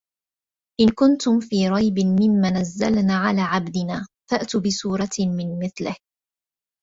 إِنْ 0.81 0.89
كُنْتُمْ 0.89 1.39
فِي 1.39 1.67
رَيْبٍ 1.69 1.99
مِمَّا 1.99 2.49
نَزَّلْنَا 2.49 3.15
عَلَىٰ 3.17 3.41
عَبْدِنَا 3.41 4.07
فَأْتُوا 4.31 4.61
بِسُورَةٍ 4.61 5.17
مِنْ 5.19 5.59
مِثْلِهِ 5.59 5.95